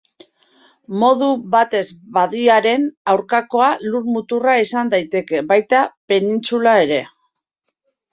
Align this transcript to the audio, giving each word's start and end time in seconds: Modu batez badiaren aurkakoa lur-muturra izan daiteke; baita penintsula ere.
Modu 1.01 1.25
batez 1.55 1.81
badiaren 2.15 2.87
aurkakoa 3.13 3.67
lur-muturra 3.83 4.55
izan 4.69 4.89
daiteke; 4.95 5.43
baita 5.53 5.83
penintsula 6.13 6.75
ere. 6.87 6.99